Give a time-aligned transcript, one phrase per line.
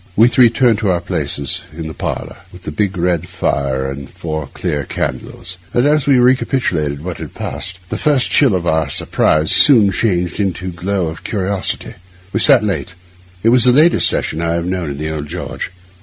[0.15, 4.09] We three turned to our places in the parlour, with the big red fire and
[4.09, 8.89] four clear candles; and as we recapitulated what had passed, the first chill of our
[8.89, 11.93] surprise soon changed into a glow of curiosity.
[12.33, 12.95] We sat late;
[13.43, 15.69] it was the latest session I have known in the old George.